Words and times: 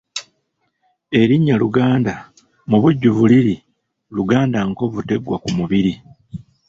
Erinnya 1.19 1.55
Luganda 1.63 2.13
mubujjuvu 2.69 3.23
liri 3.31 3.55
Luganda 4.15 4.59
nkovu 4.69 4.99
teggwa 5.09 5.35
ku 5.43 5.49
mubiri. 5.57 5.93